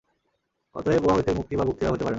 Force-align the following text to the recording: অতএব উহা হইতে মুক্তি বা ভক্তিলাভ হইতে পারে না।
অতএব 0.75 1.01
উহা 1.05 1.15
হইতে 1.15 1.31
মুক্তি 1.33 1.53
বা 1.55 1.63
ভক্তিলাভ 1.65 1.91
হইতে 1.91 2.03
পারে 2.03 2.05
না। 2.05 2.09